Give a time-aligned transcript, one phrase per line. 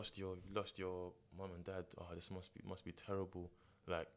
[0.00, 1.84] lost your you lost your mom and dad.
[1.98, 3.50] Oh, this must be must be terrible.
[3.86, 4.08] Like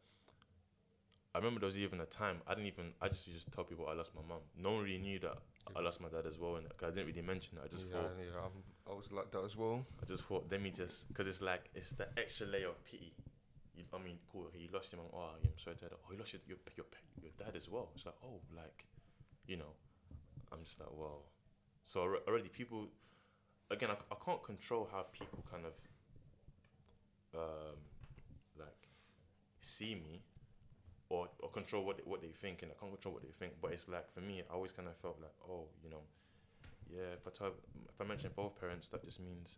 [1.35, 3.65] I remember there was even a time I didn't even I just used to tell
[3.65, 4.39] people I lost my mom.
[4.57, 5.37] No one really knew that
[5.75, 7.63] I lost my dad as well, and I didn't really mention it.
[7.65, 8.57] I just yeah, thought yeah, I'm,
[8.89, 9.85] I was like that as well.
[10.01, 13.11] I just thought let me just because it's like it's the extra layer of pity.
[13.75, 14.47] You, I mean, cool.
[14.53, 15.11] He lost your mom.
[15.13, 15.89] Oh, I'm sorry hear.
[15.91, 16.85] Oh, he lost your your your,
[17.21, 17.89] your dad as well.
[17.95, 18.85] It's like oh, like
[19.47, 19.73] you know,
[20.53, 21.19] I'm just like wow.
[21.83, 22.87] So already people,
[23.71, 25.73] again, I, I can't control how people kind of
[27.35, 27.77] um
[28.59, 28.87] like
[29.61, 30.21] see me
[31.09, 33.53] or, or control what they, what they think and I can't control what they think
[33.61, 36.01] but it's like for me I always kind of felt like oh you know
[36.91, 37.47] yeah if I tell
[37.89, 39.57] if I mention both parents that just means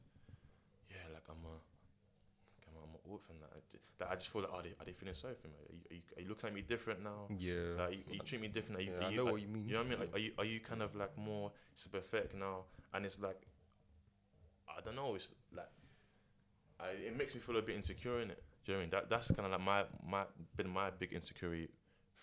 [0.90, 4.30] yeah like I'm a like I'm, I'm an orphan that I, ju- that I just
[4.30, 6.22] feel like are they, are they feeling sorry for me are you, are you, are
[6.22, 7.76] you looking at me different now Yeah.
[7.78, 8.80] like, you, you treat me different.
[8.80, 9.68] Are you, Yeah, are I know are- what you mean.
[9.68, 10.00] You know what I mean?
[10.00, 12.64] Are, are you are you kind of like more sympathetic now?
[12.94, 13.42] And it's like,
[14.68, 15.16] I don't know.
[15.16, 15.70] It's like,
[16.80, 18.44] I, it makes me feel a bit insecure in it.
[18.66, 18.90] Do you know what I mean?
[18.92, 20.24] That that's kind of like my my
[20.58, 21.70] been my big insecurity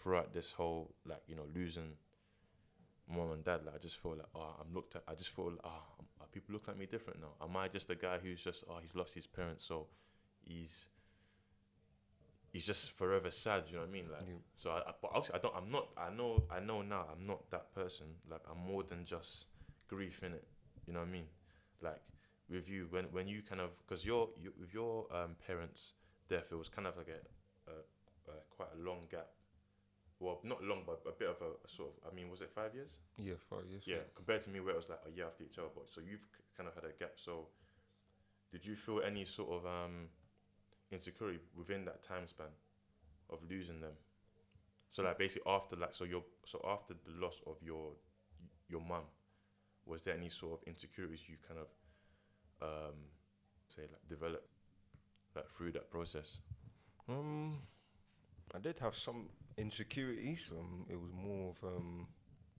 [0.03, 1.93] throughout this whole like you know losing
[3.09, 3.61] mom and dad.
[3.65, 5.03] Like I just feel like oh I'm looked at.
[5.09, 7.35] I just feel ah, like oh are people look at me different now.
[7.41, 9.87] Am I just a guy who's just oh he's lost his parents so
[10.45, 10.89] he's
[12.53, 13.65] he's just forever sad.
[13.69, 14.05] You know what I mean?
[14.11, 14.35] Like Yeah.
[14.57, 17.27] so I, I but obviously I don't I'm not I know I know now I'm
[17.27, 18.07] not that person.
[18.29, 19.47] Like I'm more than just
[19.89, 20.45] grief in it.
[20.87, 21.27] You know what I mean?
[21.81, 22.01] Like
[22.53, 25.95] with you when when you kind of because your you, with your um, parents'
[26.29, 27.75] death it was kind of like a, a,
[28.33, 29.29] a quite a long gap.
[30.21, 32.13] Well, not long, but a bit of a, a sort of.
[32.13, 32.99] I mean, was it five years?
[33.19, 33.83] Yeah, five years.
[33.87, 35.71] Yeah, compared to me, where it was like a year after each other.
[35.75, 37.15] But so you've k- kind of had a gap.
[37.17, 37.49] So,
[38.53, 40.07] did you feel any sort of um,
[40.93, 42.55] insecurity within that time span
[43.31, 43.95] of losing them?
[44.93, 47.93] So like basically after like so your so after the loss of your
[48.69, 49.05] your mum,
[49.87, 51.67] was there any sort of insecurities you kind of
[52.63, 52.97] um,
[53.69, 54.49] say like developed
[55.35, 56.41] like through that process?
[57.09, 57.59] Um,
[58.55, 60.51] I did have some insecurities.
[60.53, 62.07] Um, it was more of um,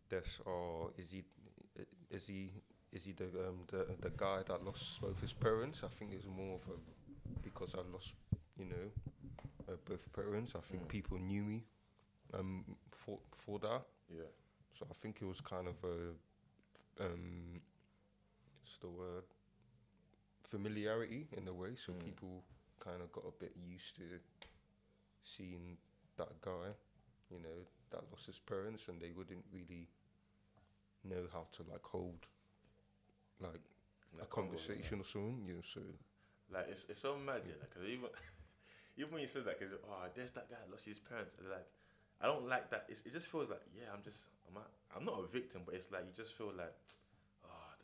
[0.10, 1.24] this or is he,
[2.10, 2.52] is he,
[2.92, 5.84] is he the um the the guy that lost both his parents?
[5.84, 6.78] I think it's more of a
[7.44, 8.14] because I lost,
[8.58, 8.92] you know,
[9.70, 10.54] uh, both parents.
[10.56, 10.88] I think Mm.
[10.90, 11.66] people knew me,
[12.34, 13.84] um, for for that.
[14.10, 14.30] Yeah.
[14.80, 16.16] So I think it was kind of a,
[17.06, 17.62] um,
[18.62, 19.24] what's the word?
[20.54, 21.76] Familiarity in a way.
[21.76, 22.00] So Mm.
[22.06, 22.44] people
[22.80, 24.04] kind of got a bit used to
[25.24, 25.78] seeing
[26.18, 26.70] that guy,
[27.32, 29.90] you know, that lost his parents, and they wouldn't really
[31.04, 32.28] know how to like hold
[33.40, 33.62] like
[34.22, 35.44] a Like convo, conversation or something.
[35.48, 35.82] You know, so
[36.52, 37.56] Like it's it's so mad, yeah.
[37.60, 38.10] Like 'cause even
[38.98, 41.36] even when you said that, because oh, there's that guy lost his parents.
[41.42, 41.68] Like
[42.22, 42.86] I don't like that.
[42.90, 45.76] It's, it just feels like yeah, I'm just I'm not, I'm not a victim, but
[45.76, 47.13] it's like you just feel like oh,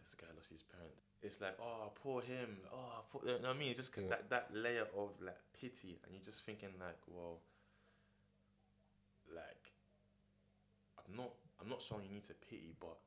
[0.10, 1.04] this guy lost his parents.
[1.22, 2.58] It's like oh, poor him.
[2.74, 3.70] Oh, poor, you know what I mean?
[3.70, 4.10] It's just Yeah.
[4.10, 7.40] that that layer of like pity, and you're just thinking like, well,
[9.30, 9.72] like
[10.98, 11.32] I'm not
[11.62, 12.98] I'm not someone you need to pity, but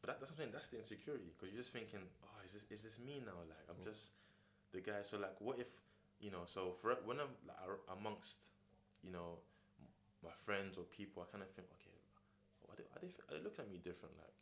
[0.00, 2.82] but that, that's something that's the insecurity because you're just thinking, oh, is this is
[2.84, 3.38] this me now?
[3.48, 3.84] Like I'm Mm.
[3.84, 4.12] just
[4.72, 5.02] the guy.
[5.02, 5.68] So like, what if
[6.20, 6.44] you know?
[6.46, 7.58] So for when I'm like,
[7.92, 8.48] amongst
[9.02, 9.40] you know
[10.22, 11.96] my friends or people, I kind of think, okay,
[12.68, 14.16] are they, are they are they looking at me different?
[14.18, 14.36] Like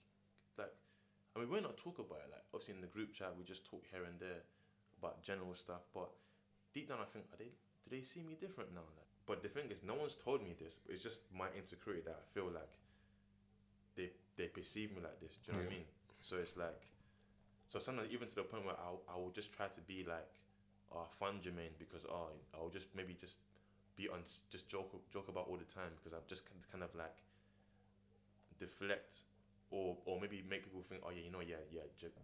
[0.58, 0.74] like
[1.38, 2.30] I mean, we're not talk about it.
[2.30, 4.42] Like obviously in the group chat, we just talk here and there
[4.98, 6.10] about general stuff, but
[6.74, 7.54] deep down, I think, are they
[7.86, 8.82] do they see me different now?
[8.98, 10.80] Like, but the thing is, no one's told me this.
[10.88, 12.74] It's just my insecurity that I feel like
[13.94, 15.38] they they perceive me like this.
[15.38, 15.86] Do you know what I mean?
[16.20, 16.82] So it's like,
[17.68, 20.34] so sometimes even to the point where I I will just try to be like,
[20.90, 23.38] oh, fun Jermaine because ah, oh I will just maybe just
[23.94, 27.22] be on just joke joke about all the time because I'm just kind of like
[28.58, 29.22] deflect
[29.70, 32.14] or or maybe make people think oh yeah you know yeah yeah J-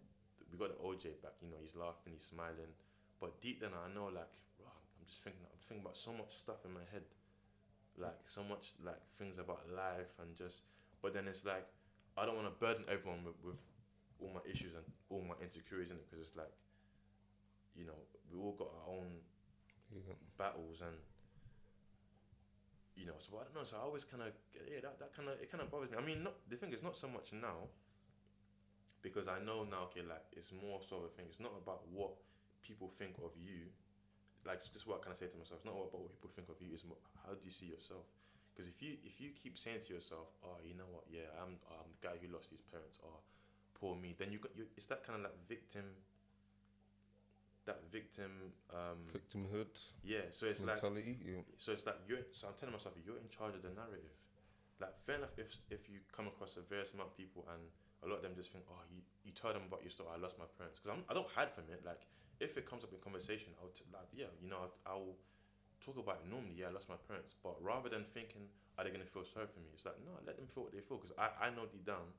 [0.51, 2.73] we got the OJ back you know he's laughing he's smiling
[3.21, 4.31] but deep down I know like
[4.61, 7.05] "Rah, I'm just thinking I'm thinking about so much stuff in my head
[7.99, 10.65] like so much like things about life and just
[11.03, 11.67] but then it's like
[12.17, 13.61] I don't want to burden everyone with, with
[14.21, 16.51] all my issues and all my insecurities in it because it's like
[17.77, 17.99] you know
[18.33, 19.21] we all got our own
[19.95, 20.15] yeah.
[20.39, 20.97] battles and
[22.97, 25.29] you know so I don't know so I always kind of yeah that, that kind
[25.29, 25.99] of it kind of bothers me.
[25.99, 27.71] I mean not the thing is not so much now
[29.03, 31.27] because I know now okay like it's more sort of a thing.
[31.29, 32.15] It's not about what
[32.63, 33.69] people think of you.
[34.47, 35.61] Like this is what I kind of say to myself.
[35.61, 36.87] It's not about what people think of you it's
[37.27, 38.07] how do you see yourself?
[38.55, 41.05] Because if you if you keep saying to yourself oh you know what?
[41.11, 43.03] Yeah I'm I'm the guy who lost his parents.
[43.03, 43.19] Or
[43.75, 45.99] poor me then you got you it's that kind of like victim
[47.67, 49.73] that victim um Victimhood
[50.03, 51.17] yeah so it's like mentality.
[51.25, 51.41] yeah.
[51.57, 52.21] so it's like you're.
[52.33, 54.13] So I'm telling myself you're in charge of the narrative.
[54.81, 57.63] Like fair enough if if you come across a various amount of people and
[58.05, 60.13] a lot of them just think, oh, you, you tell them about your story.
[60.13, 61.81] I lost my parents because I don't hide from it.
[61.81, 62.05] Like
[62.37, 65.15] if it comes up in conversation, I'll t- like yeah, you know, I'll, I'll
[65.81, 66.61] talk about it normally.
[66.61, 68.45] Yeah, I lost my parents, but rather than thinking,
[68.77, 69.73] are they gonna feel sorry for me?
[69.73, 72.13] It's like no, let them feel what they feel because I, I know deep down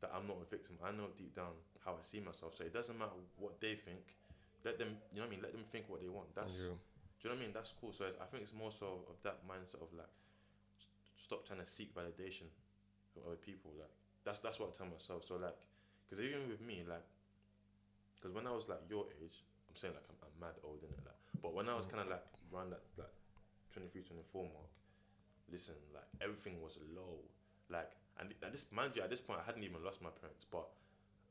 [0.00, 0.80] that I'm not a victim.
[0.80, 1.52] I know deep down
[1.84, 2.56] how I see myself.
[2.56, 4.16] So it doesn't matter what they think.
[4.66, 5.42] Let them, you know what I mean.
[5.46, 6.34] Let them think what they want.
[6.34, 6.74] That's yeah.
[6.74, 7.54] do you know what I mean?
[7.54, 7.94] That's cool.
[7.94, 10.10] So I think it's more so of that mindset of like,
[11.14, 12.50] stop trying to seek validation
[13.14, 13.70] from other people.
[13.78, 13.94] Like
[14.26, 15.22] that's that's what I tell myself.
[15.22, 15.54] So like,
[16.02, 17.06] because even with me, like,
[18.18, 20.90] because when I was like your age, I'm saying like I'm, I'm mad old in
[20.90, 21.00] it.
[21.06, 21.94] Like, but when I was mm.
[21.94, 23.14] kind of like around that like
[23.70, 24.72] 23, 24 mark,
[25.46, 27.22] listen, like everything was low.
[27.70, 30.42] Like, and at this mind you, at this point, I hadn't even lost my parents,
[30.42, 30.66] but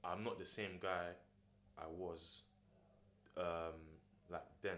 [0.03, 1.17] I'm not the same guy
[1.77, 2.43] I was,
[3.37, 3.79] um,
[4.29, 4.77] like then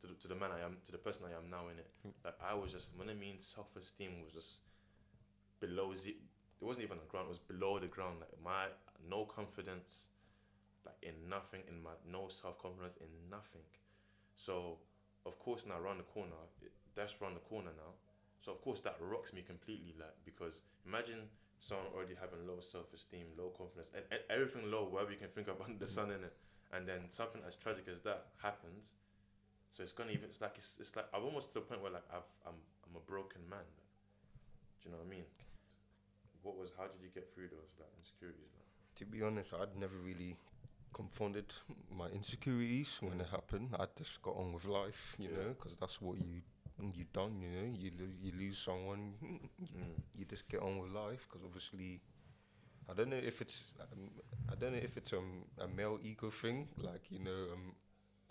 [0.00, 1.88] to the, to the man I am, to the person I am now in it.
[2.24, 4.60] Like I was just when I mean self esteem was just
[5.60, 6.16] below z.
[6.60, 7.26] It wasn't even on the ground.
[7.26, 8.18] It was below the ground.
[8.20, 8.66] Like my
[9.08, 10.08] no confidence,
[10.84, 11.62] like in nothing.
[11.68, 13.62] In my no self confidence in nothing.
[14.34, 14.78] So
[15.24, 17.94] of course now around the corner, it, that's around the corner now.
[18.40, 19.94] So of course that rocks me completely.
[19.98, 21.30] Like because imagine
[21.62, 25.30] someone already having low self esteem, low confidence, and, and everything low, whatever you can
[25.30, 26.34] think of under the sun in it,
[26.72, 28.94] and then something as tragic as that happens.
[29.72, 30.28] So it's gonna even.
[30.28, 32.54] It's like it's, it's like I'm almost to the point where like I've I'm
[32.86, 33.64] I'm a broken man.
[34.82, 35.24] Do you know what I mean?
[36.42, 36.70] What was?
[36.76, 38.50] How did you get through those like insecurities?
[38.52, 38.68] Like?
[38.96, 40.36] To be honest, I'd never really
[40.92, 41.46] confronted
[41.90, 43.70] my insecurities when it happened.
[43.78, 46.42] I just got on with life, you know, because that's what you
[46.92, 47.40] you done.
[47.40, 49.14] You know, you lo- you lose someone,
[49.62, 49.96] Mm.
[50.18, 51.26] you just get on with life.
[51.28, 52.00] Because obviously,
[52.92, 54.10] I don't know if it's um,
[54.50, 56.68] I don't know if it's um, a male ego thing.
[56.76, 57.74] Like you know, um,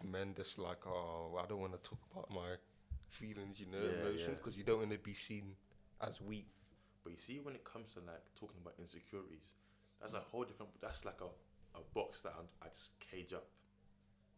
[0.04, 2.56] men just like oh I don't want to talk about my
[3.10, 4.36] feelings, you know, Yeah, emotions, yeah.
[4.36, 5.56] because you don't want to be seen
[6.02, 6.48] as weak.
[7.04, 9.54] But you see, when it comes to like talking about insecurities,
[10.00, 10.72] that's a whole different.
[10.82, 11.32] That's like a,
[11.80, 13.48] a box that I'm, I just cage up.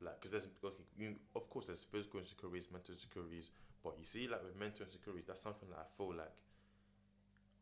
[0.02, 3.52] Like, because there's okay, you, of course there's physical insecurities, mental insecurities,
[3.84, 6.32] but you see, like with mental insecurities, that's something that I feel like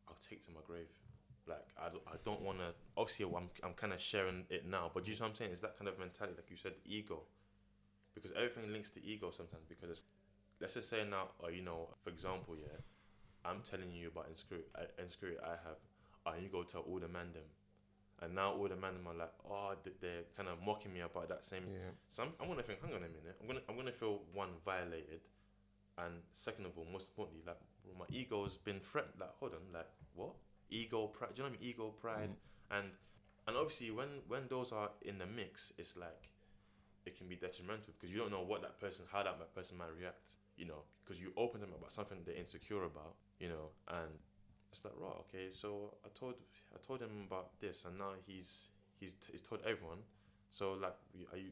[0.08, 0.88] I'll take to my grave.
[1.46, 2.72] Like I don't, I don't want to.
[2.96, 5.50] Obviously, I'm I'm kind of sharing it now, but you know what I'm saying?
[5.52, 7.22] It's that kind of mentality, like you said, ego,
[8.14, 9.64] because everything links to ego sometimes.
[9.68, 10.02] Because it's,
[10.60, 12.78] let's just say now, or you know, for example, yeah,
[13.44, 15.82] I'm telling you about insecurity, uh, insecurity I have,
[16.26, 17.42] and you go tell all the man them,
[18.22, 21.28] and now all the man them are like, oh, they're kind of mocking me about
[21.28, 21.64] that same.
[21.66, 21.90] Yeah.
[22.10, 24.50] So I'm, I'm gonna think, hang on a minute, I'm gonna I'm gonna feel one
[24.64, 25.26] violated,
[25.98, 29.18] and second of all, most importantly, like well, my ego's been threatened.
[29.18, 30.34] Like, hold on, like what?
[30.72, 31.34] Ego, pride.
[31.34, 31.70] Do you know what I mean?
[31.70, 32.78] Ego, pride, mm.
[32.78, 32.86] and
[33.46, 36.30] and obviously when when those are in the mix, it's like
[37.04, 39.92] it can be detrimental because you don't know what that person, how that person might
[39.98, 40.36] react.
[40.56, 43.14] You know, because you open them about something they're insecure about.
[43.38, 44.10] You know, and
[44.70, 45.48] it's like right, okay.
[45.52, 46.34] So I told
[46.74, 49.98] I told him about this, and now he's he's t- he's told everyone.
[50.50, 50.96] So like,
[51.32, 51.50] are you?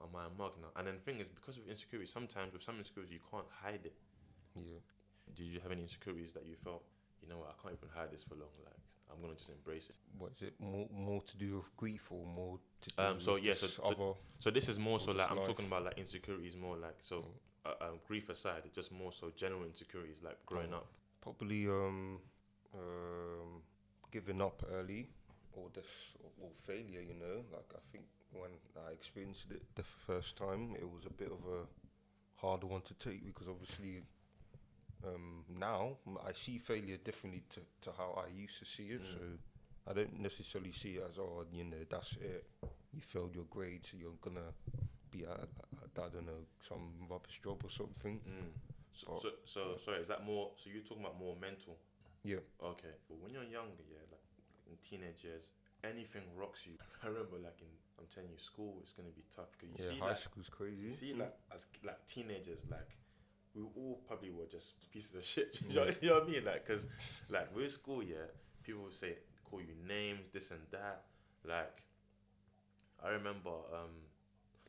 [0.00, 0.68] Am I a mug now?
[0.76, 3.84] And then the thing is, because of insecurity, sometimes with some insecurities you can't hide
[3.84, 3.94] it.
[4.54, 4.80] Yeah.
[5.34, 6.82] Did you have any insecurities that you felt,
[7.22, 8.48] you know what, I can't even hide this for long.
[8.64, 8.74] Like
[9.12, 9.96] I'm gonna just embrace it.
[10.18, 13.34] What is it more more to do with grief or more to do Um, so
[13.34, 15.46] with yeah, so- so- So this is more so like I'm life.
[15.46, 17.24] talking about like insecurities more like so
[17.66, 20.78] uh, um, grief aside, it's just more so general insecurities like growing Oh.
[20.78, 20.86] up.
[21.20, 22.20] probably um
[22.74, 23.62] um
[24.10, 25.08] giving up early
[25.52, 25.84] or this
[26.22, 28.50] or, or failure you know like i think when
[28.88, 31.66] i experienced it the first time it was a bit of a
[32.40, 34.02] hard one to take because obviously
[35.06, 39.12] um now I see failure differently to, to how i used to see it Mm.
[39.12, 39.20] so
[39.90, 42.46] i don't necessarily see it as oh you know that's it
[42.92, 44.52] you failed your grades so you're gonna
[45.10, 48.52] be at, at i don't know some rubbish job or something Mm.
[48.92, 50.50] So, so, so sorry, is that more?
[50.56, 51.78] So you're talking about more mental?
[52.24, 52.90] yeah Okay.
[53.08, 54.26] But when you're younger, yeah, like
[54.68, 55.52] in teenage years,
[55.84, 56.72] anything rocks you.
[57.04, 57.68] I remember, like in,
[58.00, 60.48] I'm telling you, school is gonna be tough because you yeah see, high like, school's
[60.50, 62.90] crazy you see, like as like teenagers, like
[63.54, 65.60] we all probably were just pieces of shit.
[65.68, 66.44] you, know, you know what I mean?
[66.44, 66.86] Like, cause
[67.28, 68.28] like with school, yeah,
[68.62, 71.02] people would say call you names, this and that.
[71.44, 71.82] Like,
[73.04, 73.96] I remember, um,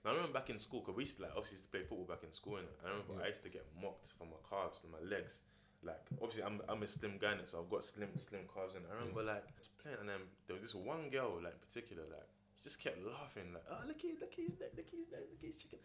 [0.05, 2.05] I remember back in school, cause we used to like obviously used to play football
[2.07, 3.25] back in school, and I remember Yeah.
[3.25, 5.41] I used to get mocked for my calves and my legs.
[5.83, 8.85] Like, obviously I'm I'm a slim guy, innit, so I've got slim slim calves, and
[8.89, 12.03] I remember like just playing, and then there was this one girl like in particular,
[12.09, 14.97] like she just kept laughing, like, oh look at look at his leg, look at
[14.97, 15.79] his leg, look at his chicken.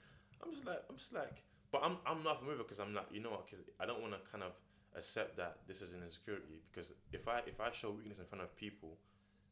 [0.44, 1.40] I'm just like, I'm just like,
[1.72, 3.46] but I'm I'm laughing with her because I'm like, you know what?
[3.46, 4.52] Because I don't want to kind of
[4.96, 8.42] accept that this is an insecurity because if I if I show weakness in front
[8.42, 8.96] of people,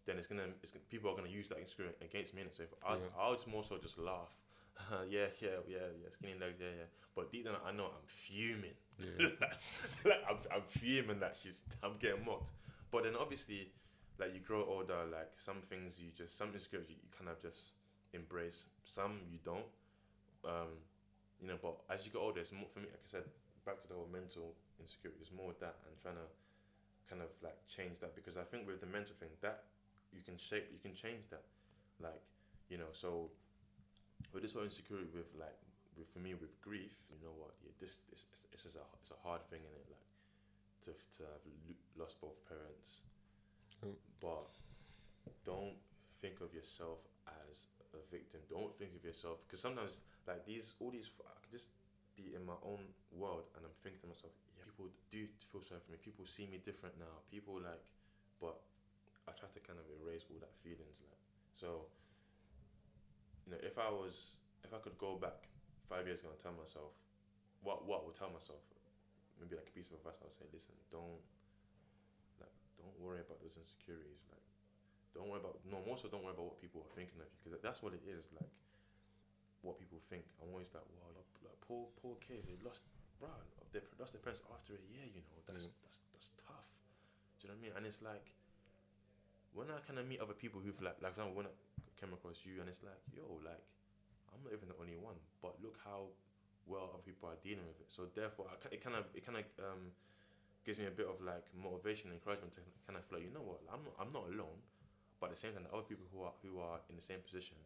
[0.06, 2.42] then it's gonna it's gonna, people are gonna use that insecurity against me.
[2.42, 2.56] innit?
[2.56, 3.18] So if I Yeah.
[3.18, 4.34] I'll just more so just laugh,
[5.08, 6.88] yeah yeah yeah yeah skinny legs yeah yeah.
[7.14, 8.76] But deep down I know I'm fuming.
[8.98, 9.28] yeah
[10.04, 12.50] like I'm, I'm fuming that she's I'm getting mocked.
[12.90, 13.72] But then obviously
[14.18, 17.40] like you grow older, like some things you just some insecurities you, you kind of
[17.42, 17.72] just
[18.12, 18.66] embrace.
[18.84, 19.66] Some you don't.
[20.44, 20.68] Um,
[21.40, 22.88] you know, but as you get older, it's more for me.
[22.90, 23.24] Like I said,
[23.66, 25.20] back to the whole mental insecurity.
[25.20, 26.28] It's more of that and trying to
[27.08, 29.64] kind of like change that because I think with the mental thing that
[30.12, 31.44] you can shape, you can change that.
[32.00, 32.22] Like
[32.68, 33.30] you know, so
[34.32, 35.56] with this whole insecurity with like
[35.96, 37.54] with for me with grief, you know what?
[37.62, 39.86] Yeah, this this this is a it's a hard thing in it.
[39.90, 40.06] Like
[40.84, 41.44] to to have
[41.96, 43.02] lost both parents,
[43.84, 43.96] Mm.
[44.20, 44.48] but
[45.44, 45.76] don't
[46.20, 48.40] think of yourself as a victim.
[48.50, 51.68] Don't think of yourself because sometimes like these all these I can just
[52.16, 55.82] be in my own world and I'm thinking to myself, yeah, people do feel sorry
[55.82, 55.98] for me.
[55.98, 57.22] People see me different now.
[57.30, 57.82] People like,
[58.38, 58.62] but
[59.26, 61.02] I try to kind of erase all that feelings.
[61.02, 61.22] Like
[61.58, 61.90] so,
[63.46, 65.50] you know, if I was if I could go back
[65.90, 66.94] five years ago and tell myself
[67.62, 68.62] what what I would tell myself,
[69.40, 71.20] maybe like a piece of advice, I would say, listen, don't
[72.38, 74.22] like don't worry about those insecurities.
[74.30, 74.44] Like
[75.14, 77.38] don't worry about no, more so don't worry about what people are thinking of you
[77.46, 78.26] because that's what it is.
[78.34, 78.50] Like
[79.62, 80.24] what people think.
[80.42, 81.08] I'm always like, wow,
[81.42, 82.84] like poor poor kids, they lost,
[83.18, 83.32] bro,
[83.72, 85.06] they lost their parents after a year.
[85.08, 85.76] You know, that's Yeah.
[85.86, 86.68] that's that's tough.
[87.40, 87.74] Do you know what I mean?
[87.78, 88.34] And it's like
[89.54, 91.54] when I kind of meet other people who've like, like for example, when I
[91.96, 93.62] came across you, and it's like, yo, like
[94.34, 96.10] I'm not even the only one, but look how
[96.66, 97.88] well other people are dealing with it.
[97.88, 99.94] So therefore, I, it kind of it kind of um,
[100.66, 103.32] gives me a bit of like motivation and encouragement to kind of feel like, you
[103.32, 104.58] know what, I'm not I'm not alone,
[105.24, 107.24] but at the same time, are other people who are who are in the same
[107.24, 107.56] position,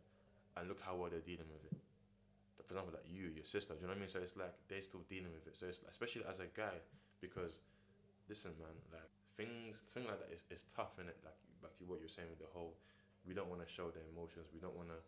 [0.55, 1.75] and look how well they're dealing with it.
[2.55, 4.15] For example, like you, your sister, do you know what I mean?
[4.15, 5.59] So it's like they're still dealing with it.
[5.59, 6.79] So it's especially as a guy,
[7.19, 7.67] because
[8.31, 11.19] listen, man, like things thing like that is, is tough, in it.
[11.27, 12.79] Like back to what you're saying with the whole,
[13.27, 14.47] we don't want to show the emotions.
[14.55, 15.01] We don't want to.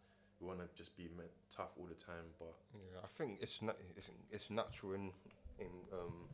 [0.42, 1.07] We want to just be
[1.54, 5.12] tough all the time, but Yeah, I think it's na- it's, it's natural in
[5.62, 6.26] in um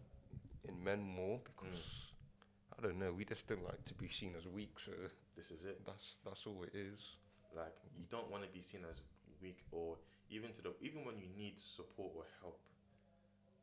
[0.65, 2.06] in men more because
[2.79, 3.13] I don't know.
[3.13, 4.93] We just don't like to be seen as weak, so
[5.35, 5.81] this is it.
[5.87, 7.17] that's that's all it is.
[7.57, 9.01] Like you don't want to be seen as
[9.41, 9.97] weak, or
[10.29, 12.61] even to the even when you need support or help.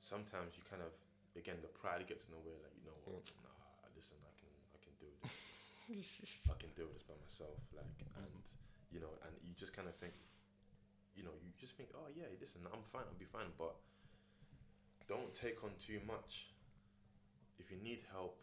[0.02, 0.92] Sometimes you kind of
[1.38, 2.58] again the pride gets in the way.
[2.58, 3.22] Like you know what?
[3.22, 3.46] Mm.
[3.46, 5.38] Nah, listen, I can I can do this.
[6.54, 7.62] I can do this by myself.
[7.70, 8.46] Like and
[8.94, 10.14] you know, and you just kind of think,
[11.18, 13.74] you know, you just think, oh yeah, listen, I'm fine, I'll be fine, but
[15.10, 16.54] don't take on too much.
[17.58, 18.38] If you need help,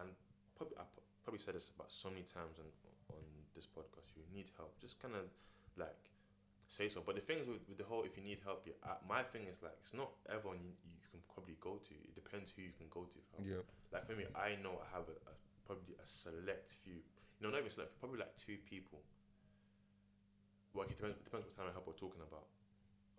[0.00, 0.08] and
[0.56, 0.84] probably I
[1.24, 2.68] probably said this about so many times on
[3.12, 3.22] on
[3.54, 5.28] this podcast, you need help, just kind of
[5.76, 5.98] like
[6.68, 7.02] say so.
[7.04, 9.22] But the thing is with, with the whole, if you need help, yeah, uh, my
[9.22, 11.94] thing is like it's not everyone you, you can probably go to.
[12.08, 13.44] It depends who you can go to for help.
[13.44, 15.34] Yeah, Like for me, I know I have a, a,
[15.68, 16.96] probably a select few.
[16.96, 19.04] You know, not even select, probably like two people.
[20.72, 22.48] Well, okay, depends, depends what kind of help we're talking about.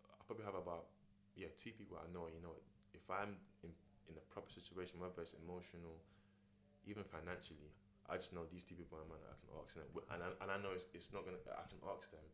[0.09, 0.89] I probably have about
[1.37, 2.25] yeah two people I know.
[2.25, 2.57] You know,
[2.97, 3.69] if I'm in
[4.09, 6.01] in a proper situation, whether it's emotional,
[6.87, 7.71] even financially,
[8.11, 10.49] I just know these two people are man I can ask them, and I, and
[10.51, 11.39] I know it's, it's not gonna.
[11.55, 12.25] I can ask them,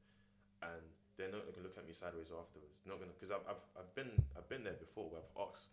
[0.66, 2.82] and they're not gonna look at me sideways afterwards.
[2.90, 5.14] Not gonna because I've, I've I've been I've been there before.
[5.14, 5.70] Where I've asked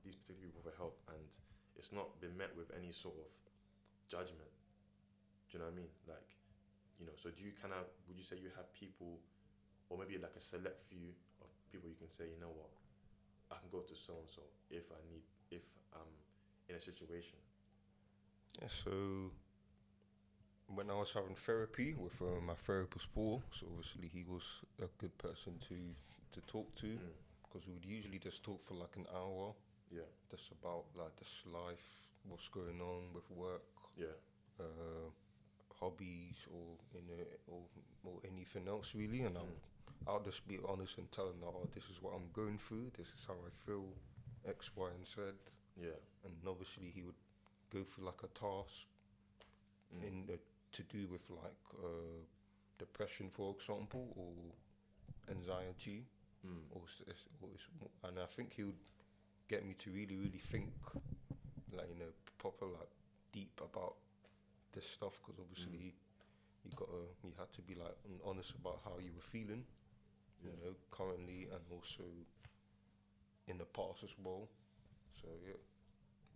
[0.00, 1.28] these particular people for help, and
[1.76, 3.28] it's not been met with any sort of
[4.08, 4.48] judgment.
[5.52, 5.92] Do you know what I mean?
[6.08, 6.28] Like,
[6.96, 7.16] you know.
[7.20, 9.20] So do you kind of would you say you have people,
[9.92, 11.12] or maybe like a select few
[11.44, 12.72] of people you can say, you know what,
[13.52, 14.40] I can go to so and so
[14.72, 16.08] if I need if I'm
[16.68, 17.36] in a situation.
[18.60, 18.68] Yeah.
[18.68, 19.30] So
[20.74, 24.42] when I was having therapy with uh, my therapist Paul, so obviously he was
[24.82, 25.76] a good person to
[26.32, 27.12] to talk to Mm.
[27.42, 29.54] because we would usually just talk for like an hour,
[29.90, 31.86] Yeah, just about like this life,
[32.28, 33.64] what's going on with work,
[33.96, 34.16] yeah,
[34.60, 35.08] uh,
[35.80, 37.62] hobbies, or you know, or
[38.04, 40.06] or anything else really, and I'll Mm.
[40.06, 43.08] I'll just be honest and tell him, oh, this is what I'm going through, this
[43.08, 43.86] is how I feel,
[44.46, 45.20] X, Y, and Z,
[45.76, 45.98] yeah.
[46.24, 47.18] and obviously he would
[47.72, 48.86] go through like a task
[49.94, 50.02] Mm.
[50.06, 50.38] in the,
[50.72, 52.20] to do with like uh,
[52.78, 56.04] depression, for example, or anxiety,
[56.46, 56.62] Mm.
[56.70, 56.82] or,
[57.42, 57.48] or
[58.08, 58.78] and I think he would
[59.48, 60.70] get me to really, really think,
[61.72, 62.90] like you know, proper like
[63.32, 63.94] deep about
[64.72, 65.94] this stuff, because obviously
[66.64, 69.64] you gotta, you had to be like honest about how you were feeling,
[70.44, 70.50] Yeah.
[70.52, 72.04] you know, currently and also
[73.46, 74.48] in the past as well.
[75.20, 75.54] So yeah,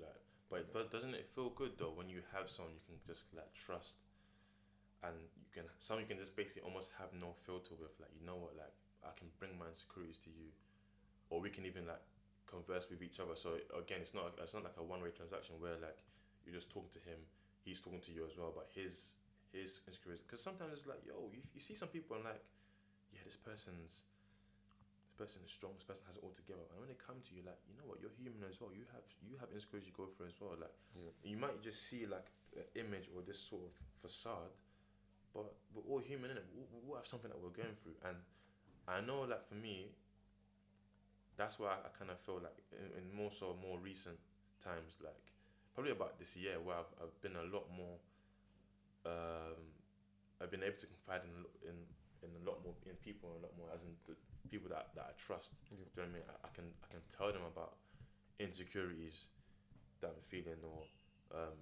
[0.01, 0.21] Like,
[0.53, 3.25] but it do- doesn't it feel good though when you have someone you can just
[3.33, 3.97] like trust,
[5.03, 7.97] and you can someone you can just basically almost have no filter with.
[7.97, 10.53] Like you know what, like I can bring my insecurities to you,
[11.33, 12.05] or we can even like
[12.45, 13.33] converse with each other.
[13.35, 16.05] So again, it's not it's not like a one way transaction where like
[16.45, 17.19] you're just talking to him,
[17.65, 18.53] he's talking to you as well.
[18.55, 19.17] But his
[19.57, 22.45] his insecurities, because sometimes it's like yo, you, you see some people and like,
[23.13, 24.05] yeah, this person's
[25.23, 25.73] person is strong.
[25.79, 26.67] This person has it all together.
[26.75, 28.75] And when they come to you, like you know what, you're human as well.
[28.75, 30.59] You have you have insecurities you go through as well.
[30.59, 31.15] Like Yeah.
[31.23, 32.27] you might just see like
[32.59, 34.51] an image or this sort of facade,
[35.31, 36.47] but we're all human in it.
[36.51, 38.19] We we all have something that we're going through, and
[38.91, 39.95] I know like for me,
[41.39, 44.19] that's why I, I kind of feel like in, in more so more recent
[44.61, 45.23] times, like
[45.75, 47.97] probably about this year where I've, I've been a lot more.
[49.07, 49.59] Um,
[50.41, 51.79] I've been able to confide in a in
[52.23, 54.15] in a lot more in people a lot more as in the
[54.51, 55.53] people that, that I trust.
[55.71, 55.85] Yeah.
[55.95, 56.27] Do you know what I mean?
[56.29, 57.79] I, I can I can tell them about
[58.41, 59.29] insecurities
[60.01, 60.83] that I'm feeling or
[61.33, 61.59] um,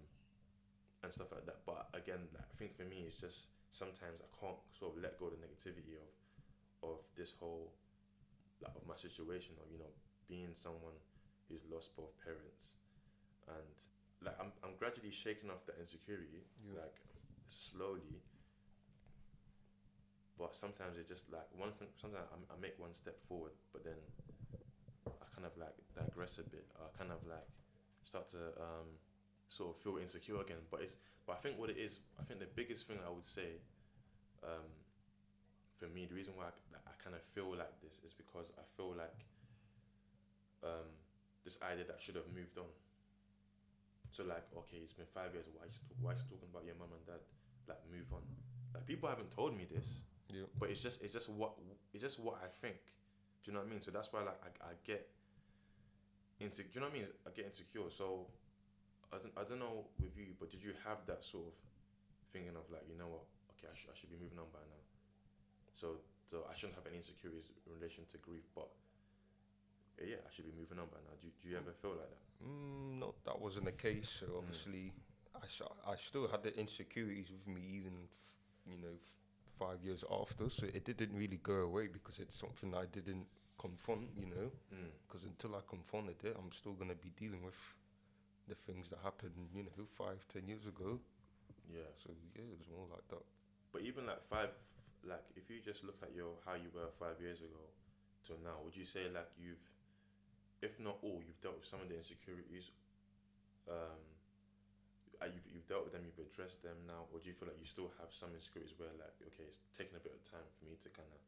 [1.02, 1.64] and stuff like that.
[1.66, 5.18] But again, like, I think for me, it's just sometimes I can't sort of let
[5.18, 6.10] go of the negativity of
[6.82, 7.72] of this whole
[8.62, 9.92] like of my situation or you know
[10.28, 10.96] being someone
[11.48, 12.76] who's lost both parents
[13.48, 13.76] and
[14.24, 16.80] like I'm I'm gradually shaking off that insecurity Yeah.
[16.84, 16.96] like
[17.48, 18.22] slowly.
[20.40, 21.92] But sometimes it's just like one thing.
[22.00, 24.00] Sometimes I, I make one step forward, but then
[25.04, 26.64] I kind of like digress a bit.
[26.80, 27.44] I kind of like
[28.08, 28.88] start to um,
[29.52, 30.64] sort of feel insecure again.
[30.72, 30.96] But it's
[31.28, 33.60] but I think what it is, I think the biggest thing I would say,
[34.40, 34.64] um,
[35.76, 38.64] for me, the reason why I, I kind of feel like this is because I
[38.80, 39.20] feel like
[40.64, 40.88] um,
[41.44, 42.72] this idea that I should have moved on.
[44.10, 45.52] So like, okay, it's been five years.
[45.52, 47.20] Why you still, why you talking about your mum and dad?
[47.68, 48.24] Like, move on.
[48.72, 50.02] Like people haven't told me this,
[50.32, 50.46] Yeah.
[50.58, 51.52] but it's just it's just what
[51.92, 52.78] it's just what I think.
[53.42, 53.82] Do you know what I mean?
[53.82, 55.08] So that's why like I, I get
[56.40, 56.62] into.
[56.62, 57.08] Do you know what I mean?
[57.26, 57.90] I get insecure.
[57.90, 58.26] So
[59.12, 61.54] I don't I don't know with you, but did you have that sort of
[62.32, 63.24] thinking of like you know what?
[63.58, 64.82] Okay, I should I should be moving on by now.
[65.74, 68.68] So so I shouldn't have any insecurities in relation to grief, but
[69.98, 71.14] yeah, yeah, I should be moving on by now.
[71.20, 72.22] Do, do you ever feel like that?
[72.40, 74.08] Mm, no, that wasn't the case.
[74.20, 75.36] So obviously, mm.
[75.36, 78.30] I, I still had the insecurities with me even, f-
[78.64, 79.19] you know, f-
[79.60, 80.48] five years after.
[80.48, 83.26] So it didn't really go away because it's something I didn't
[83.60, 84.48] confront, you know.
[84.72, 84.88] Mm.
[85.04, 87.60] Because until I confronted it, I'm still gonna be dealing with
[88.48, 90.98] the things that happened, you know, five, ten years ago.
[91.68, 91.90] Yeah.
[92.02, 93.22] So yeah, it was more like that.
[93.72, 94.50] But even like five,
[95.04, 97.64] like if you just look at your how you were five years ago
[98.26, 99.62] till now, would you say like you've,
[100.64, 102.72] if not all, you've dealt with some of the insecurities,
[103.68, 104.00] um,
[105.28, 107.68] you've you've dealt with them, you've addressed them now, or do you feel like you
[107.68, 110.80] still have some insecurities where like okay, it's taking a bit of time for me
[110.80, 111.20] to kind of,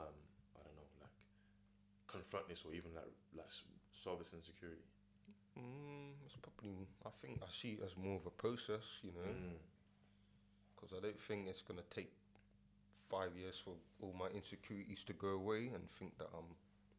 [0.00, 0.16] um,
[0.56, 1.16] I don't know, like
[2.08, 3.52] confront this or even like like
[3.92, 4.88] solve this insecurity.
[5.58, 6.88] Mm, it's probably.
[7.04, 9.28] I think I see it as more of a process, you know.
[9.28, 9.60] Mm.
[10.74, 12.10] because I don't think it's gonna take
[13.10, 16.50] five years for all my insecurities to go away and think that I'm,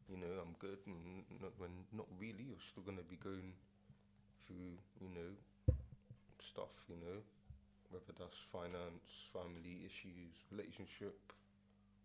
[0.08, 0.78] you know, I'm good.
[0.86, 3.52] And not, when not really, you're still gonna be going
[4.46, 5.32] through, you know,
[6.46, 6.72] stuff.
[6.88, 7.18] You know,
[7.90, 11.18] whether that's finance, family issues, relationship,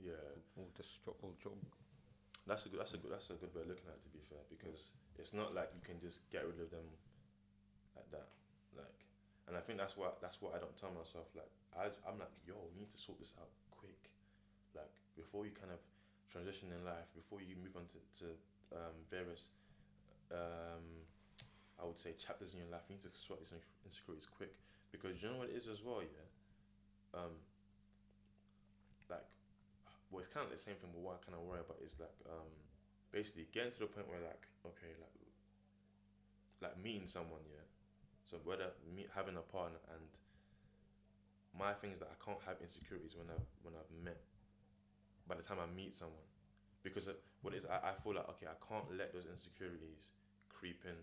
[0.02, 0.18] Yeah.
[0.58, 1.58] or just job or job.
[2.48, 2.80] That's a good.
[2.82, 3.12] That's a good.
[3.14, 4.04] That's a good way of looking at it.
[4.04, 6.90] To be fair, because it's not like you can just get rid of them
[7.96, 8.30] like that.
[8.76, 8.98] Like,
[9.48, 11.30] and I think that's what that's what I don't tell myself.
[11.38, 14.10] Like, I I'm like, yo, we need to sort this out quick.
[14.74, 15.80] Like before you kind of
[16.34, 18.28] transition in life, before you move on to to
[18.74, 19.52] um, various,
[20.34, 21.06] um,
[21.82, 23.54] I would say chapters in your life, you need to sort these
[23.86, 24.54] insecurities quick
[24.92, 26.02] because you know what it is as well.
[26.06, 27.20] Yeah.
[27.20, 27.34] Um.
[29.10, 29.26] Like
[30.12, 31.96] well, it's kind of the same thing, but what I kind of worry about is
[31.96, 32.52] like, um,
[33.16, 35.16] basically getting to the point where like, okay, like,
[36.60, 37.64] like meeting someone, yeah.
[38.28, 40.04] So whether me having a partner and
[41.56, 44.20] my thing is that I can't have insecurities when I've when I've met.
[45.28, 46.28] By the time I meet someone,
[46.84, 50.12] because uh, what is I, I feel like okay, I can't let those insecurities
[50.48, 50.96] creep in,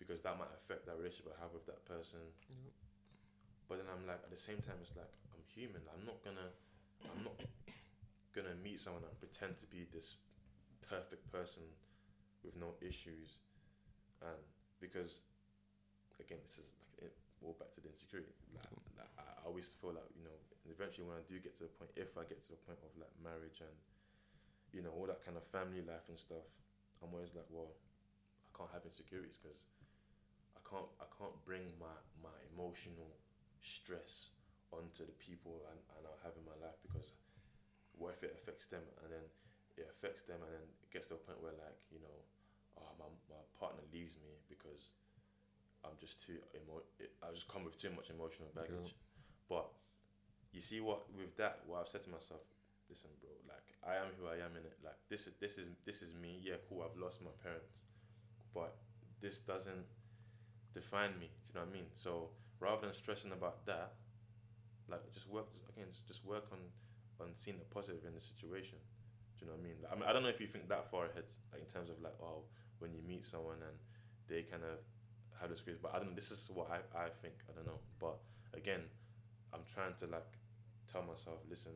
[0.00, 2.24] because that might affect that relationship I have with that person.
[2.48, 2.72] Yep.
[3.68, 5.84] But then I'm like, at the same time, it's like I'm human.
[5.92, 6.50] I'm not gonna,
[7.04, 7.36] I'm not
[8.34, 10.16] gonna meet someone and pretend to be this
[10.88, 11.62] perfect person
[12.42, 13.38] with no issues,
[14.24, 14.40] and
[14.80, 15.20] because
[16.18, 18.32] again, this is like it, all back to the insecurity.
[18.56, 20.34] Like, like I always feel like you know,
[20.66, 22.90] eventually when I do get to the point, if I get to the point of
[22.96, 23.76] like marriage and
[24.72, 26.48] you know all that kind of family life and stuff,
[27.04, 27.76] I'm always like, well,
[28.48, 29.60] I can't have insecurities because
[30.70, 33.10] can't I can't bring my my emotional
[33.60, 34.30] stress
[34.72, 37.12] onto the people and, and I have in my life because
[37.98, 38.80] what if it affects them?
[39.04, 39.26] And then
[39.76, 42.18] it affects them and then it gets to a point where like you know
[42.78, 44.94] oh my, my partner leaves me because
[45.84, 46.86] I'm just too emo-
[47.22, 48.94] I just come with too much emotional baggage.
[49.48, 49.66] But
[50.52, 52.42] you see what with that what I've said to myself
[52.90, 55.66] listen bro like I am who I am in it like this is this is
[55.86, 56.38] this is me.
[56.42, 57.86] Yeah cool I've lost my parents
[58.54, 58.74] but
[59.20, 59.86] this doesn't
[60.74, 62.28] define me do you know what I mean so
[62.60, 63.92] rather than stressing about that
[64.88, 66.58] like just work again just work on
[67.20, 68.78] on seeing the positive in the situation
[69.40, 69.78] do you know what I mean?
[69.88, 71.96] I mean, I don't know if you think that far ahead, like in terms of
[72.04, 72.44] like, oh,
[72.78, 73.72] when you meet someone and
[74.28, 74.84] they kind of
[75.40, 76.14] have this crazy, but I don't know.
[76.14, 77.40] This is what I, I think.
[77.48, 78.20] I don't know, but
[78.52, 78.84] again,
[79.54, 80.28] I'm trying to like
[80.92, 81.72] tell myself, listen,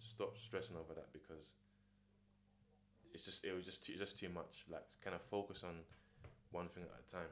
[0.00, 1.52] stop stressing over that because
[3.12, 4.64] it's just it was just too, just too much.
[4.72, 5.84] Like kind of focus on
[6.50, 7.28] one thing at a time.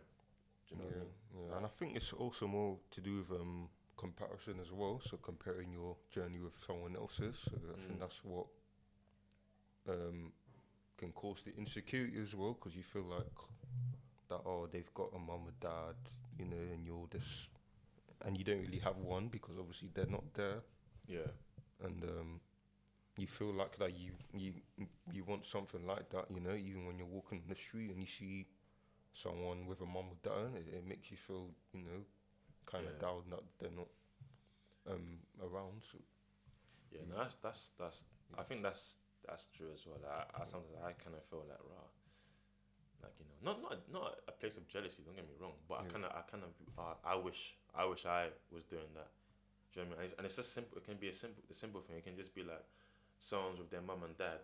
[0.72, 1.12] Do you know yeah, I mean?
[1.34, 1.56] yeah.
[1.56, 5.00] And I think it's also more to do with um, comparison as well.
[5.04, 7.36] So comparing your journey with someone else's.
[7.50, 7.86] So I Mm.
[7.86, 8.46] think that's what
[9.88, 10.32] um,
[10.98, 13.26] can cause the insecurity as well, because you feel like
[14.28, 15.96] that oh they've got a mum or dad,
[16.38, 17.48] you know, and you're this,
[18.24, 20.62] and you don't really have one because obviously they're not there,
[21.06, 21.32] Yeah,
[21.84, 22.40] and um,
[23.16, 24.54] you feel like that you you
[25.12, 28.00] you want something like that, you know, even when you're walking in the street and
[28.00, 28.46] you see
[29.12, 32.00] someone with a mum or dad, it, it makes you feel, you know,
[32.66, 33.00] kind of Yeah.
[33.08, 33.88] down that they're not
[34.86, 35.82] um, around.
[35.90, 35.98] So
[36.90, 37.00] yeah.
[37.02, 37.10] Mm.
[37.10, 38.04] No, that's that's that's.
[38.38, 38.96] I think that's
[39.26, 39.98] that's true as well.
[40.02, 41.86] Like, I, I sometimes I kind of feel like raw.
[43.02, 45.02] Like you know, not not not a place of jealousy.
[45.04, 47.84] Don't get me wrong, but I kind of I kind of uh, I wish I
[47.84, 49.10] wish I was doing that.
[49.72, 50.04] Do you know what I mean?
[50.04, 50.78] And it's, and it's just simple.
[50.78, 51.96] It can be a simple a simple thing.
[51.96, 52.62] It can just be like
[53.18, 54.40] someone's with their mum and dad.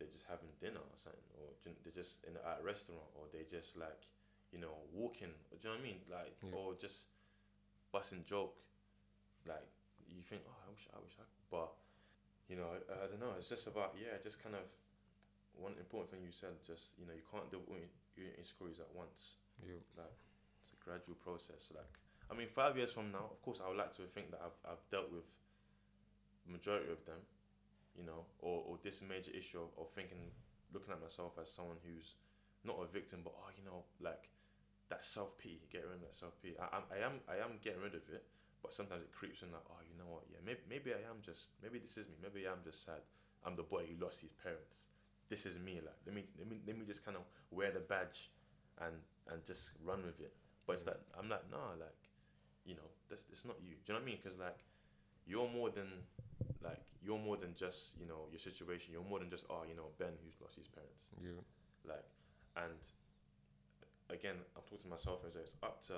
[0.00, 3.28] They're just having dinner or something, or they're just in a, at a restaurant, or
[3.28, 4.08] they're just like
[4.50, 5.28] you know walking.
[5.52, 6.00] Do you know what I mean?
[6.08, 6.56] Like Yeah.
[6.56, 7.04] or just
[7.92, 8.56] busting joke.
[9.44, 9.68] Like
[10.08, 11.70] you think, oh, I wish I wish I, but
[12.48, 13.36] you know, I, I don't know.
[13.36, 14.64] It's just about yeah, just kind of
[15.52, 16.56] one important thing you said.
[16.64, 19.36] Just you know, you can't do all your your insecurities at once.
[19.60, 20.16] yeah, Like
[20.64, 21.68] it's a gradual process.
[21.76, 21.92] Like
[22.30, 24.56] I mean, five years from now, of course, I would like to think that I've
[24.64, 25.28] I've dealt with
[26.48, 27.20] majority of them.
[27.96, 30.30] You know, or or this major issue of, of thinking,
[30.72, 32.14] looking at myself as someone who's
[32.64, 34.28] not a victim, but oh, you know, like
[34.90, 36.56] that self pity, get rid of that self pity.
[36.58, 38.24] I, I, I am I am getting rid of it,
[38.62, 40.24] but sometimes it creeps in like, oh, you know what?
[40.30, 42.16] Yeah, maybe maybe I am just maybe this is me.
[42.22, 43.02] Maybe I'm just sad.
[43.44, 44.90] I'm the boy who lost his parents.
[45.28, 45.80] This is me.
[45.80, 48.30] Like let me let me let me just kind of wear the badge,
[48.82, 48.94] and
[49.30, 50.34] and just run with it.
[50.66, 51.96] But it's like I'm like nah, like
[52.66, 53.78] you know, that's it's not you.
[53.86, 54.18] Do you know what I mean?
[54.22, 54.58] Because like
[55.26, 55.88] you're more than
[56.62, 58.92] like you're more than just you know your situation.
[58.92, 61.08] You're more than just oh you know Ben who's lost his parents.
[61.20, 61.40] Yeah,
[61.88, 62.04] like
[62.56, 62.78] and
[64.10, 65.94] again i'm talking to myself as it's up to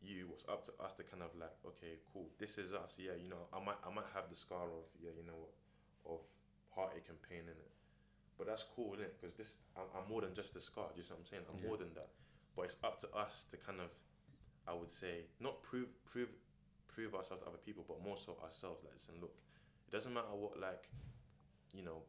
[0.00, 0.28] you.
[0.32, 2.28] It's up to us to kind of like okay cool.
[2.38, 2.94] This is us.
[2.98, 5.48] Yeah you know i might i might have the scar of yeah you know
[6.06, 6.20] of
[6.74, 7.72] heartache and pain in it.
[8.38, 10.86] But that's cool isn't it because this I'm, I'm more than just the scar.
[10.94, 11.42] Do you know what i'm saying?
[11.50, 11.66] I'm Yeah.
[11.66, 12.10] more than that.
[12.54, 13.90] But it's up to us to kind of
[14.68, 16.28] i would say not prove prove
[16.86, 18.84] prove ourselves to other people but more so ourselves.
[18.84, 19.34] Like listen look
[19.88, 20.88] it doesn't matter what like
[21.72, 22.02] you know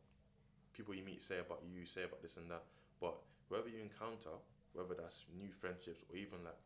[0.73, 2.63] people you meet say about you say about this and that
[3.01, 3.15] but
[3.49, 4.35] whoever you encounter,
[4.73, 6.57] whether that's new friendships or even like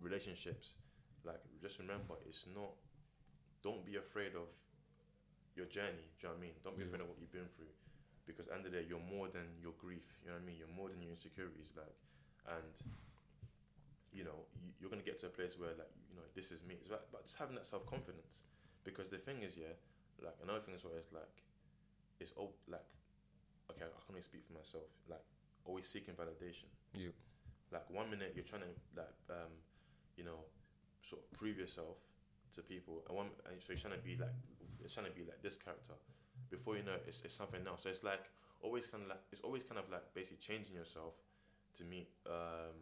[0.00, 0.74] relationships,
[1.24, 2.72] like just remember it's not.
[3.62, 4.48] Don't be afraid of
[5.54, 6.06] your journey.
[6.20, 6.54] Do you know what I mean?
[6.64, 6.88] Don't be Yeah.
[6.88, 7.72] afraid of what you've been through,
[8.26, 10.18] because at the end of the day, you're more than your grief.
[10.22, 10.56] You know what I mean?
[10.58, 11.72] You're more than your insecurities.
[11.76, 11.96] Like,
[12.46, 12.74] and
[14.12, 16.62] you know you, you're gonna get to a place where like you know this is
[16.64, 16.74] me.
[16.78, 18.42] It's about, about just having that self confidence,
[18.84, 19.74] because the thing is, yeah,
[20.22, 21.42] like another thing as well is like,
[22.20, 22.84] it's all like,
[23.70, 24.88] okay, I can only speak for myself.
[25.08, 25.22] Like
[25.64, 26.70] always seeking validation.
[26.94, 27.10] yeah,
[27.72, 29.52] Like one minute you're trying to like um,
[30.16, 30.40] you know,
[31.02, 31.98] sort of prove yourself
[32.54, 34.32] to people, and one and so you're trying to be like
[34.80, 35.94] you're trying to be like this character.
[36.50, 37.82] Before you know, it, it's it's something else.
[37.82, 38.24] So it's like
[38.62, 41.14] always kind of like it's always kind of like basically changing yourself
[41.76, 42.72] to meet um,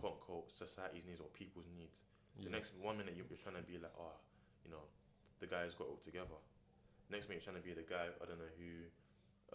[0.00, 2.04] quote unquote society's needs or people's needs.
[2.38, 2.44] yeah.
[2.46, 4.16] The next one minute you- you're trying to be like, oh,
[4.64, 4.84] you know,
[5.40, 6.38] the guy's got it all together.
[7.10, 8.70] Next minute you're trying to be the guy I don't know who,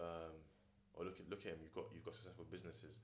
[0.02, 0.34] um,
[0.94, 1.58] or look at look at him.
[1.62, 3.00] You've got you've got successful businesses.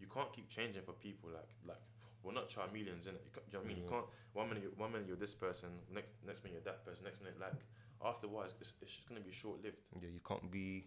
[0.00, 1.80] You can't keep changing for people like like
[2.22, 3.20] we're not chameleons, innit?
[3.24, 3.76] You can't, do you know what I mean?
[3.84, 4.06] You can't.
[4.32, 5.68] One minute, you- one minute you're this person.
[5.92, 7.04] Next next minute you're that person.
[7.04, 7.56] Next minute, like
[8.04, 9.88] after a while, it's, it's just gonna be short lived.
[10.00, 10.84] Yeah, you can't be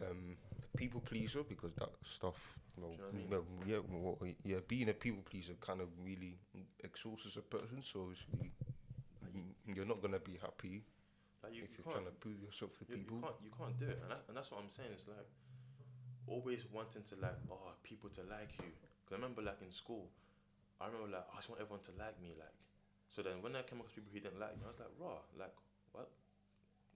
[0.00, 2.36] um, a people pleaser because that stuff.
[2.76, 6.38] Well, Do you know well, yeah, well, yeah, being a people pleaser kind of really
[6.82, 7.82] exhausts a person.
[7.82, 8.50] So obviously,
[9.34, 10.82] you- you're not gonna be happy
[11.42, 12.06] Like you, if you you're can't.
[12.06, 13.18] trying to prove yourself to You, you people.
[13.20, 14.94] can't you can't do it, and, that, and that's what I'm saying.
[14.94, 15.26] It's like
[16.30, 18.70] always wanting to like oh people to like you.
[19.04, 20.06] 'Cause I remember like in school,
[20.80, 22.54] I remember like oh, I just want everyone to like me like.
[23.10, 25.18] So then when I came across people who didn't like me, I was like raw
[25.34, 25.54] like
[25.92, 26.08] what,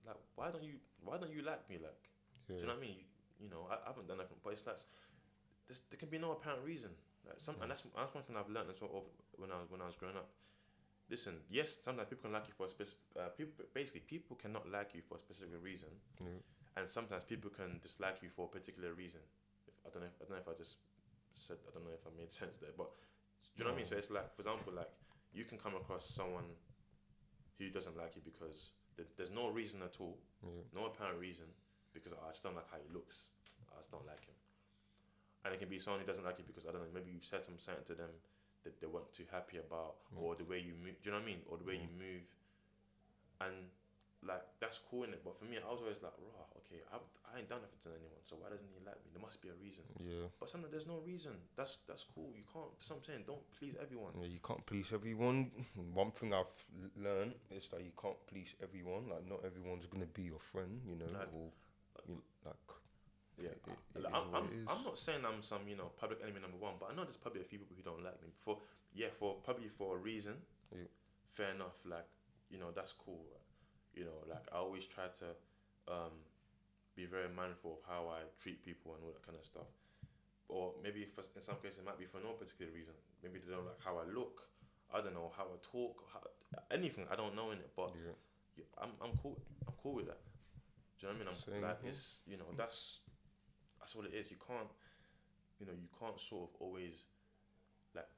[0.06, 2.06] like why don't you why don't you like me like?
[2.46, 3.02] Do you know what I mean?
[3.02, 3.06] You,
[3.42, 4.78] you know I, I haven't done nothing, but it's like
[5.66, 6.94] there can be no apparent reason.
[7.26, 7.74] Like some, and mm.
[7.74, 9.04] that's that's one thing I've learned as well of
[9.34, 10.30] when I was when I was growing up.
[11.08, 12.98] Listen, yes, sometimes people can like you for a specific.
[13.14, 15.88] Uh, people basically people cannot like you for a specific reason
[16.20, 16.42] Yeah.
[16.76, 19.20] and sometimes people can dislike you for a particular reason.
[19.68, 20.10] If, I don't know.
[20.10, 20.76] If, I don't know if I just
[21.34, 21.58] said.
[21.62, 22.90] I don't know if I made sense there, but
[23.54, 23.86] do you know what I mean?
[23.86, 23.98] So mm.
[23.98, 24.90] it's like, for example, like
[25.32, 26.50] you can come across someone
[27.58, 30.66] who doesn't like you because th- there's no reason at all, Yeah.
[30.74, 31.46] no apparent reason,
[31.94, 33.30] because oh, I just don't like how he looks.
[33.70, 34.34] I just don't like him.
[35.44, 36.90] And it can be someone who doesn't like you because I don't know.
[36.92, 38.10] Maybe you've said some something to them
[38.66, 40.20] that they weren't too happy about, Mm.
[40.22, 40.98] or the way you move.
[41.02, 41.42] Do you know what I mean?
[41.48, 42.26] Or the way you move,
[43.40, 43.54] and
[44.26, 45.22] like that's cool in it.
[45.24, 46.44] But for me, I was always like, raw.
[46.66, 49.14] Okay, I've, I ain't done nothing to anyone, so why doesn't he like me?
[49.14, 49.84] There must be a reason.
[50.02, 50.26] Yeah.
[50.40, 51.32] But sometimes there's no reason.
[51.54, 52.32] That's that's cool.
[52.34, 52.72] You can't.
[52.74, 53.22] That's what I'm saying.
[53.26, 54.12] Don't please everyone.
[54.18, 55.52] Yeah, you can't please everyone.
[55.94, 56.50] One thing I've
[56.98, 59.06] learned is that you can't please everyone.
[59.08, 61.52] Like not everyone's gonna be your friend, you know, Like- or
[62.08, 62.66] you, like
[63.38, 64.48] Yeah, It- I- it like, is I'm, I'm.
[64.68, 67.16] I'm not saying I'm some you know public enemy number one, but I know there's
[67.20, 68.28] probably a few people who don't like me.
[68.44, 68.58] For
[68.94, 70.34] yeah, for probably for a reason.
[70.72, 70.88] Yeah.
[71.32, 71.76] Fair enough.
[71.84, 72.06] Like
[72.50, 73.24] you know that's cool.
[73.94, 75.26] You know, like I always try to
[75.88, 76.12] um,
[76.94, 79.68] be very mindful of how I treat people and all that kind of stuff.
[80.48, 82.94] Or maybe for, in some cases it might be for no particular reason.
[83.22, 84.48] Maybe they don't like how I look.
[84.94, 86.04] I don't know how I talk.
[86.12, 86.20] How,
[86.70, 88.12] anything I don't know in it, but yeah,
[88.56, 89.36] yeah, I'm I'm cool.
[89.66, 90.20] I'm cool with that.
[90.98, 91.34] Do you know what I mean?
[91.36, 93.00] I'm Same like it's you know that's
[93.86, 94.30] that's what it is.
[94.34, 94.66] You can't
[95.60, 97.06] you know you can't sort of always
[97.94, 98.08] like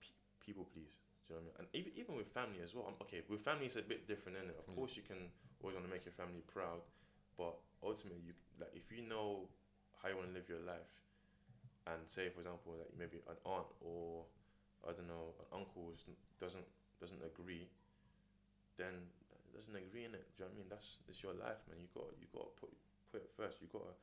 [0.00, 0.98] pe- people please.
[1.28, 1.56] Do you know what I mean?
[1.62, 2.86] And even even with family as well.
[2.90, 4.58] I'm, okay, with family it's a bit different, is it?
[4.58, 4.74] Of Mm.
[4.74, 5.30] course you can
[5.62, 6.82] always want to make your family proud,
[7.38, 9.48] but ultimately you like if you know
[10.02, 10.90] how you want to live your life,
[11.86, 14.26] and say for example like maybe an aunt or
[14.86, 16.06] I don't know an uncle is-
[16.40, 16.66] doesn't
[17.00, 17.70] doesn't agree,
[18.76, 19.10] then
[19.54, 20.32] doesn't agree in it.
[20.36, 20.68] Do you know what I mean?
[20.70, 21.78] That's it's your life, man.
[21.80, 22.70] You got you got to put
[23.12, 23.60] put it first.
[23.60, 23.94] You got to.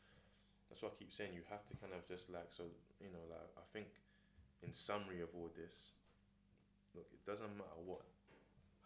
[0.69, 1.33] That's what I keep saying.
[1.33, 2.69] You have to kind of just like so.
[3.01, 3.89] You know, like I think,
[4.61, 5.97] in summary of all this,
[6.93, 8.05] look, it doesn't matter what,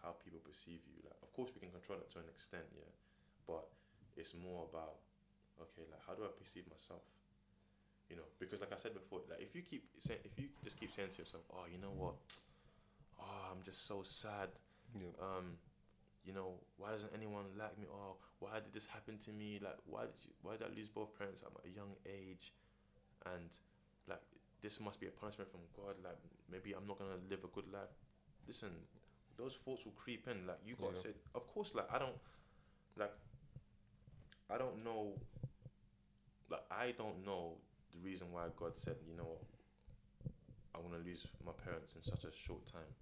[0.02, 1.04] how people perceive you.
[1.04, 2.88] Like, of course, we can control it to an extent, yeah,
[3.50, 3.68] but
[4.16, 5.02] it's more about,
[5.60, 7.02] okay, like how do I perceive myself?
[8.08, 10.78] You know, because like I said before, like if you keep saying, if you just
[10.78, 12.16] keep saying to yourself, oh, you know what,
[13.18, 14.54] oh, I'm just so sad
[14.94, 15.58] yeah, um,
[16.26, 17.86] you know, why doesn't anyone like me?
[17.92, 19.60] Or why did this happen to me?
[19.62, 20.32] Like, why did you?
[20.42, 22.54] Why did I lose both parents at a young age?
[23.26, 23.50] And
[24.08, 24.22] like,
[24.62, 25.96] this must be a punishment from God.
[26.04, 26.18] Like,
[26.52, 27.92] maybe I'm not gonna live a good life.
[28.48, 28.70] Listen,
[29.38, 30.48] those thoughts will creep in.
[30.48, 31.02] Like, you gotta Yeah.
[31.04, 31.76] say, of course.
[31.76, 32.16] Like, I don't,
[32.96, 33.14] like,
[34.50, 35.20] I don't know.
[36.50, 37.58] Like, I don't know
[37.92, 39.44] the reason why God said, you know what,
[40.76, 42.94] I want to lose my parents in such a short time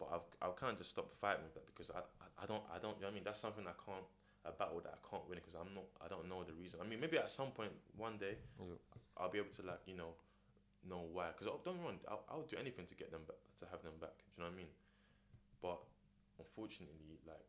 [0.00, 2.64] but I've I've kind of just stopped fighting with that because I, I, I don't
[2.72, 3.28] I don't you know what I mean?
[3.28, 4.08] That's something I can't
[4.48, 6.80] a battle that I can't win because I'm not I don't know the reason.
[6.80, 8.80] I mean maybe at some point one day yeah,
[9.20, 10.16] I'll be able to like you know
[10.88, 11.36] know why.
[11.36, 13.84] Because don't get me wrong I'll, I'll do anything to get them back to have
[13.84, 14.72] them back do you know what I mean?
[15.60, 15.78] But
[16.40, 17.44] unfortunately like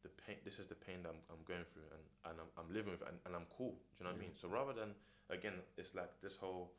[0.00, 2.72] the pain this is the pain that I'm, I'm going through and, and I'm, I'm
[2.72, 4.32] living with and, and I'm cool do you know what I mean?
[4.32, 4.96] So rather than
[5.28, 6.72] again it's like this whole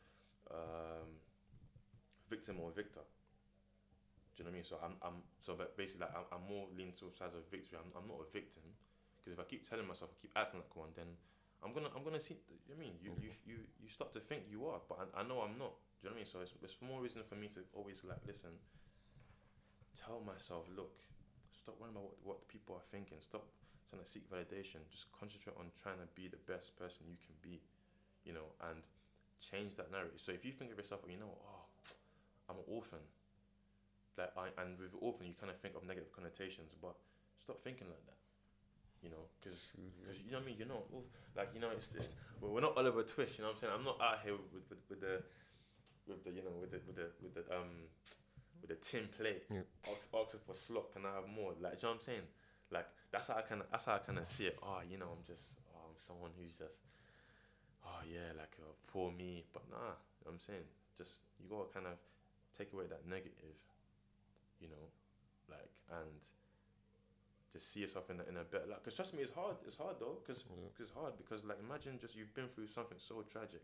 [0.49, 1.21] um,
[2.33, 3.05] victim or victor
[4.33, 4.65] do you know what I mean?
[4.65, 7.77] So I'm, I'm so but basically like I'm, I'm more leaning towards sides of victory.
[7.77, 8.65] I'm, I'm not a victim
[9.21, 11.05] because if I keep telling myself, I keep acting like one, then
[11.61, 12.41] I'm gonna I'm gonna see.
[12.65, 15.45] I mean, you you you you start to think you are, but I, I know
[15.45, 15.77] I'm not.
[16.01, 16.29] Do you know what I mean?
[16.33, 18.57] So it's, it's more reason for me to always like listen.
[19.93, 20.97] Tell myself, look,
[21.53, 23.21] stop worrying about what, what the people are thinking.
[23.21, 23.45] Stop
[23.85, 24.81] trying to seek validation.
[24.89, 27.61] Just concentrate on trying to be the best person you can be.
[28.25, 28.81] You know, and
[29.37, 30.17] change that narrative.
[30.17, 31.63] So if you think of yourself, you know, oh,
[32.49, 33.05] I'm an orphan
[34.17, 36.95] like I, and with orphan you kind of think of negative connotations but
[37.41, 38.13] stop thinking like that
[39.03, 39.27] you know?
[39.37, 40.55] Because because you know what I mean?
[40.57, 40.87] You're not
[41.35, 41.91] like you know it's,
[42.39, 43.73] well, we're not Oliver Twist you know what I'm saying?
[43.75, 45.19] I'm not out here with, with, with, the
[46.07, 47.91] with the you know with the with the with the um
[48.63, 49.67] with the tin plate Yeah.
[49.91, 52.27] ask, asking for slop can I have more like you know what I'm saying?
[52.71, 54.57] Like that's how I kind of that's how I kind of see it.
[54.63, 56.87] Oh you know I'm just oh, I'm someone who's just
[57.83, 60.67] oh yeah like uh, poor me but nah you know what I'm saying?
[60.95, 61.99] Just you gotta kind of
[62.55, 63.59] take away that negative
[64.63, 64.87] you know,
[65.51, 66.23] like and
[67.51, 68.81] just see yourself in a, in a better light.
[68.83, 69.55] Because trust me, it's hard.
[69.65, 70.69] It's hard though, because Yeah.
[70.79, 71.13] it's hard.
[71.17, 73.61] Because like imagine just you've been through something so tragic,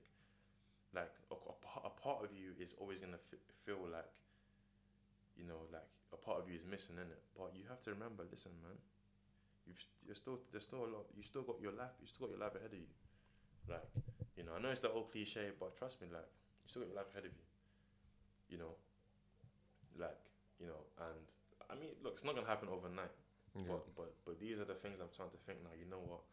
[0.94, 4.10] like a, a, a part of you is always gonna f- feel like,
[5.38, 7.22] you know, like a part of you is missing in it.
[7.38, 8.78] But you have to remember, listen, man,
[9.68, 11.08] you've you're still there's still a lot.
[11.18, 11.96] You still got your life.
[12.02, 12.92] You still got your life ahead of you.
[13.70, 13.88] Like
[14.38, 16.28] you know, I know it's the old cliche, but trust me, like
[16.66, 17.46] you still got your life ahead of you.
[18.50, 18.74] You know,
[20.00, 20.18] like
[20.60, 21.26] you know, and
[21.72, 23.12] I mean, look, it's not gonna happen overnight.
[23.56, 23.64] yeah.
[23.72, 25.74] But but but these are the things I'm trying to think now.
[25.78, 26.24] You know what?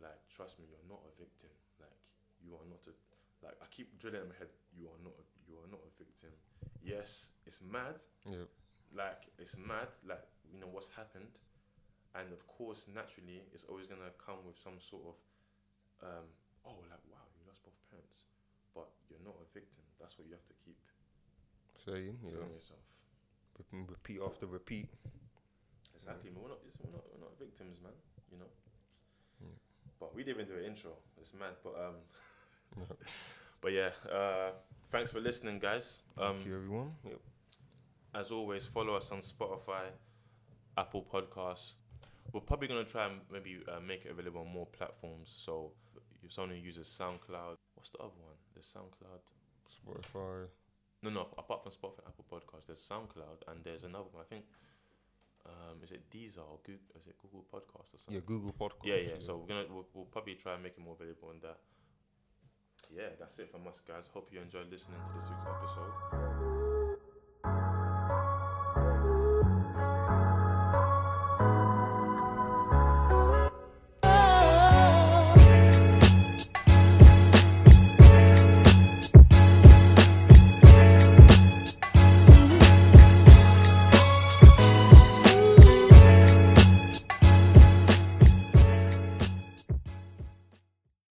[0.00, 1.50] Like, trust me, you're not a victim.
[1.80, 1.96] Like,
[2.44, 2.92] you are not a.
[3.44, 4.52] Like, I keep drilling in my head.
[4.76, 5.12] You are not.
[5.16, 6.32] A, you are not a victim.
[6.84, 7.98] Yes, it's mad.
[8.28, 8.46] yeah,
[8.94, 9.88] Like, it's mad.
[10.06, 11.40] Like, you know what's happened,
[12.14, 15.16] and of course, naturally, it's always gonna come with some sort of,
[16.06, 16.26] um,
[16.64, 18.26] oh, like wow, you lost both parents,
[18.76, 19.82] but you're not a victim.
[19.98, 20.78] That's what you have to keep
[21.82, 22.84] saying, yeah, telling yourself.
[23.72, 24.88] Re- repeat after repeat.
[25.96, 26.30] Exactly.
[26.30, 26.40] man.
[26.42, 27.92] We're not, we're not, we're not victims, man.
[28.30, 28.50] You know.
[29.40, 29.48] Yeah.
[30.00, 30.92] But we didn't even do an intro.
[31.20, 32.86] It's mad, but um,
[33.60, 33.90] but yeah.
[34.10, 34.50] Uh,
[34.90, 36.00] thanks for listening, guys.
[36.18, 36.92] Um, Thank you, everyone.
[37.04, 37.20] Yep.
[38.14, 39.84] as always, follow us on Spotify,
[40.78, 41.76] Apple Podcasts.
[42.32, 45.32] We're probably gonna try and maybe uh, make it available on more platforms.
[45.36, 45.70] So
[46.24, 48.34] if someone uses SoundCloud, what's the other one?
[48.54, 49.20] The SoundCloud.
[49.70, 50.46] Spotify.
[51.06, 51.28] No, no.
[51.38, 54.22] Apart from Spotify, and Apple Podcasts, there's SoundCloud, and there's another one.
[54.22, 54.44] I think.
[55.46, 56.82] Um, is it Deezer or Google?
[56.98, 58.14] Is it Google Podcast or something?
[58.14, 58.84] Yeah, Google Podcast.
[58.84, 59.18] Yeah, yeah.
[59.18, 61.58] So we're gonna we'll, we'll probably try and make it more available on that.
[62.90, 64.04] Yeah, that's it from us, guys.
[64.12, 66.55] Hope you enjoyed listening to this week's episode.